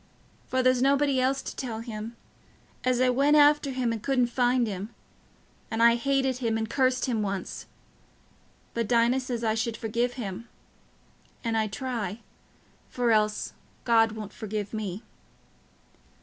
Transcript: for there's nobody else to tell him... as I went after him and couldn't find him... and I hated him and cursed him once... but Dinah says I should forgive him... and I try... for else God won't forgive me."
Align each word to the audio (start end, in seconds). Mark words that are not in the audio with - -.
for 0.47 0.63
there's 0.63 0.81
nobody 0.81 1.19
else 1.21 1.43
to 1.43 1.55
tell 1.55 1.81
him... 1.81 2.15
as 2.83 2.99
I 2.99 3.11
went 3.11 3.35
after 3.35 3.69
him 3.69 3.91
and 3.93 4.01
couldn't 4.01 4.33
find 4.33 4.65
him... 4.65 4.89
and 5.69 5.83
I 5.83 5.93
hated 5.93 6.37
him 6.39 6.57
and 6.57 6.67
cursed 6.67 7.05
him 7.05 7.21
once... 7.21 7.67
but 8.73 8.87
Dinah 8.87 9.19
says 9.19 9.43
I 9.43 9.53
should 9.53 9.77
forgive 9.77 10.13
him... 10.13 10.49
and 11.43 11.55
I 11.55 11.67
try... 11.67 12.17
for 12.89 13.11
else 13.11 13.53
God 13.83 14.13
won't 14.13 14.33
forgive 14.33 14.73
me." 14.73 15.03